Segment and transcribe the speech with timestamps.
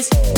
[0.00, 0.29] is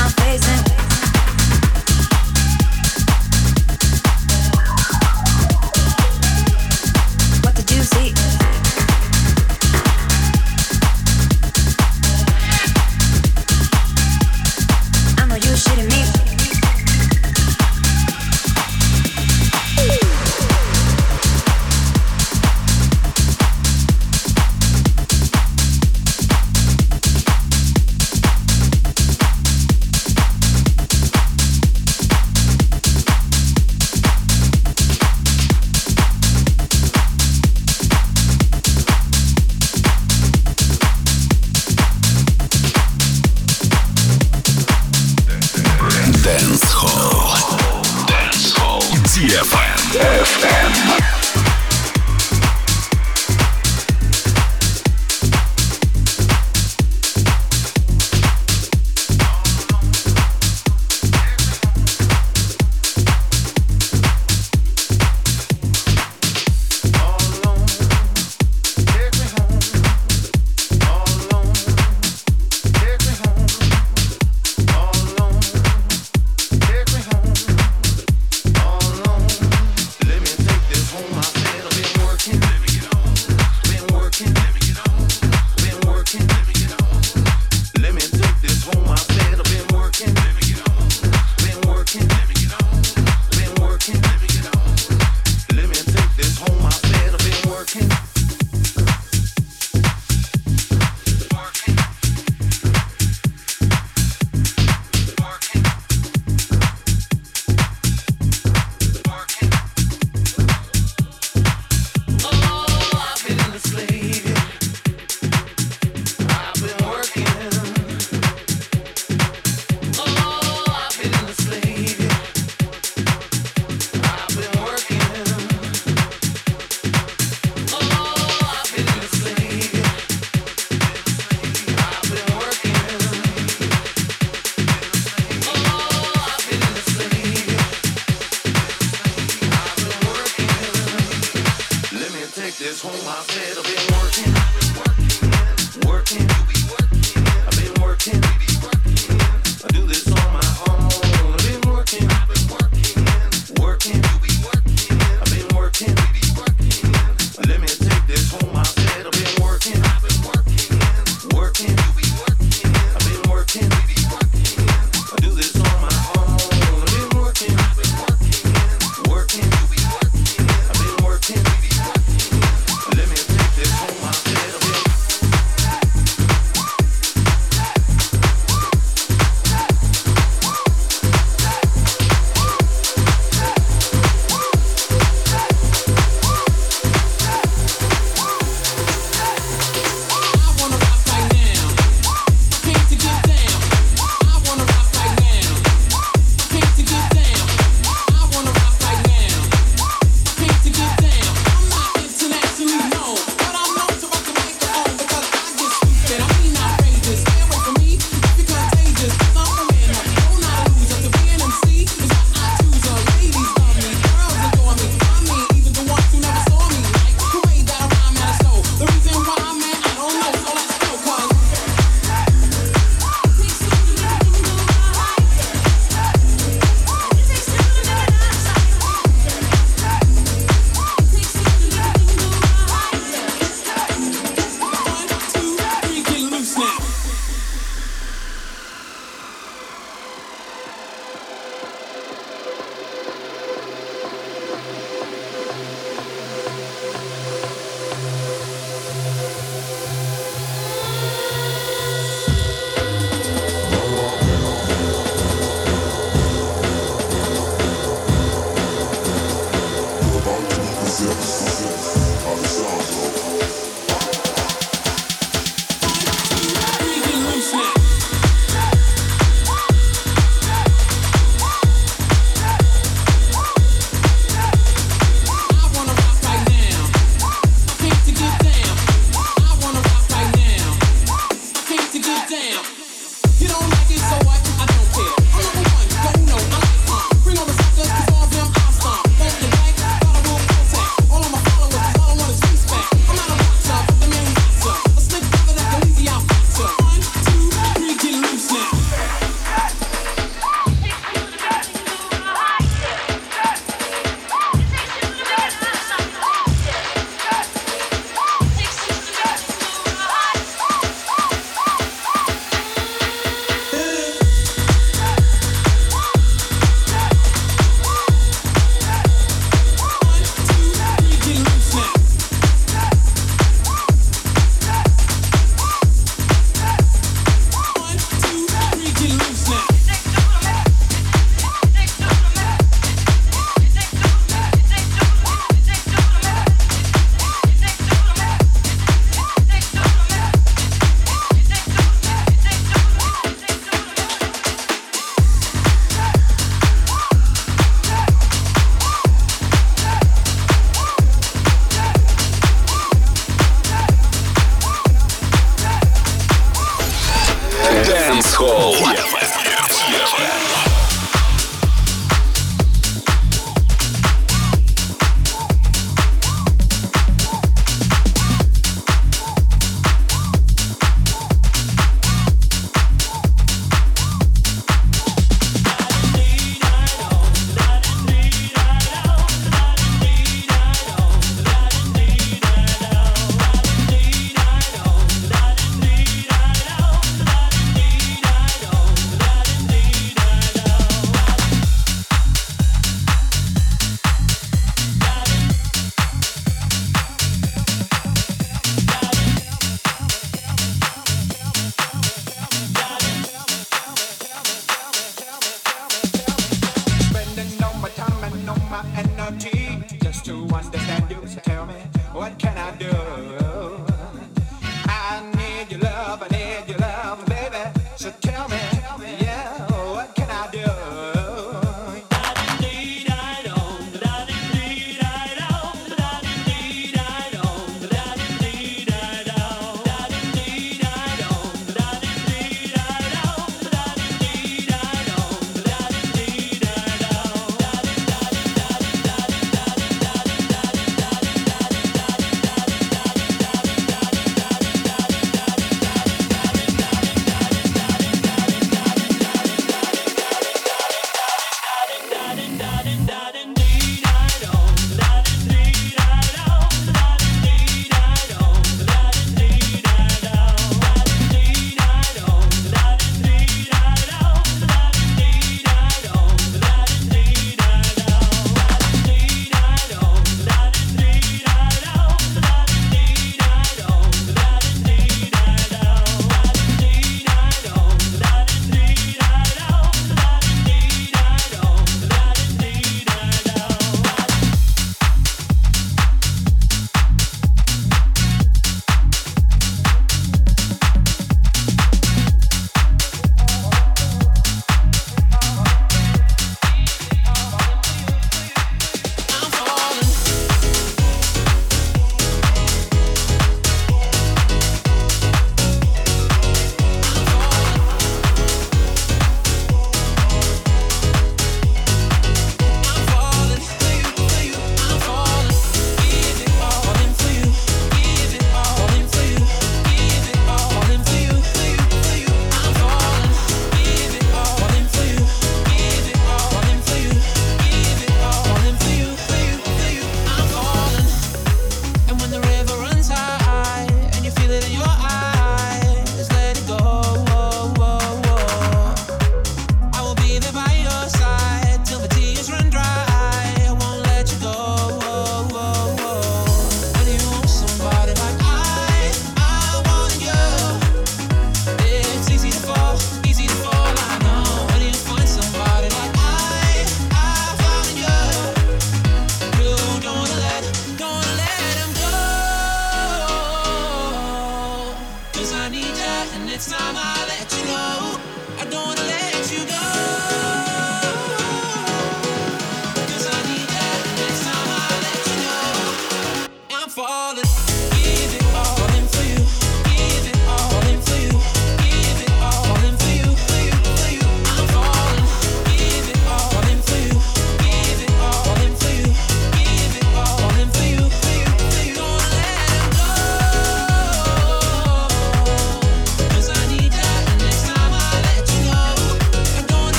[0.00, 0.59] my face